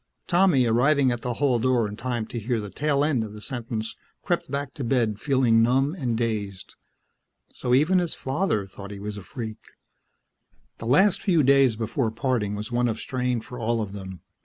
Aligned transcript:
Tommy, 0.25 0.65
arriving 0.65 1.11
at 1.11 1.21
the 1.21 1.35
hall 1.35 1.59
door 1.59 1.87
in 1.87 1.95
time 1.95 2.25
to 2.25 2.39
hear 2.39 2.59
the 2.59 2.71
tail 2.71 3.03
end 3.05 3.23
of 3.23 3.33
the 3.33 3.39
sentence, 3.39 3.95
crept 4.23 4.49
back 4.49 4.73
to 4.73 4.83
bed 4.83 5.19
feeling 5.19 5.61
numb 5.61 5.93
and 5.93 6.17
dazed. 6.17 6.73
So 7.53 7.75
even 7.75 7.99
his 7.99 8.15
father 8.15 8.65
thought 8.65 8.89
he 8.89 8.97
was 8.99 9.15
a 9.17 9.21
freak. 9.23 9.59
The 10.79 10.87
last 10.87 11.21
few 11.21 11.43
days 11.43 11.75
before 11.75 12.09
parting 12.09 12.55
was 12.55 12.71
one 12.71 12.87
of 12.87 12.97
strain 12.99 13.41
for 13.41 13.59
all 13.59 13.79
of 13.79 13.93
them. 13.93 14.21